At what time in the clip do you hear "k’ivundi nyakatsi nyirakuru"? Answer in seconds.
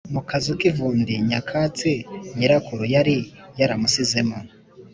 0.59-2.83